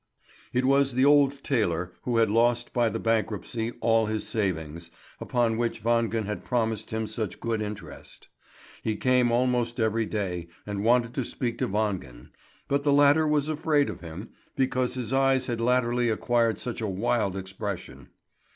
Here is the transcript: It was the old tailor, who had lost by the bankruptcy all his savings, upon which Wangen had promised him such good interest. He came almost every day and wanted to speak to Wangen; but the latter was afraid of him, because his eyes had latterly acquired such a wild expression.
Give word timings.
It 0.51 0.65
was 0.65 0.95
the 0.95 1.05
old 1.05 1.43
tailor, 1.43 1.93
who 2.05 2.17
had 2.17 2.31
lost 2.31 2.73
by 2.73 2.89
the 2.89 2.97
bankruptcy 2.97 3.73
all 3.81 4.07
his 4.07 4.27
savings, 4.27 4.89
upon 5.19 5.57
which 5.59 5.83
Wangen 5.83 6.25
had 6.25 6.43
promised 6.43 6.89
him 6.89 7.05
such 7.05 7.39
good 7.39 7.61
interest. 7.61 8.27
He 8.81 8.95
came 8.95 9.31
almost 9.31 9.79
every 9.79 10.07
day 10.07 10.47
and 10.65 10.83
wanted 10.83 11.13
to 11.13 11.23
speak 11.23 11.59
to 11.59 11.67
Wangen; 11.67 12.31
but 12.67 12.83
the 12.83 12.91
latter 12.91 13.27
was 13.27 13.47
afraid 13.47 13.91
of 13.91 14.01
him, 14.01 14.31
because 14.55 14.95
his 14.95 15.13
eyes 15.13 15.45
had 15.45 15.61
latterly 15.61 16.09
acquired 16.09 16.57
such 16.57 16.81
a 16.81 16.87
wild 16.87 17.37
expression. 17.37 18.09